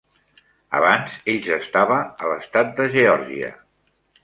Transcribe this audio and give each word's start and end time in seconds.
Abans, 0.77 1.17
ell 1.33 1.37
s'estava 1.49 1.99
a 2.29 2.33
l'estat 2.33 2.75
de 2.83 2.91
Geòrgia. 2.99 3.55